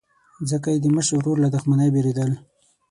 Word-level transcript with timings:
ځکه 0.49 0.67
یې 0.73 0.79
د 0.83 0.87
مشر 0.95 1.13
ورور 1.17 1.37
له 1.43 1.49
دښمنۍ 1.55 1.89
بېرېدل. 1.95 2.31